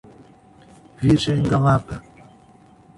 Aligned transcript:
Virgem 1.03 1.43
da 1.49 1.59
Lapa 1.65 1.95